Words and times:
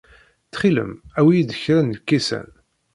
Ttxil-m, 0.45 0.91
awi-iyi-d 1.19 1.51
kra 1.61 1.79
n 1.83 1.95
lkisan. 1.97 2.49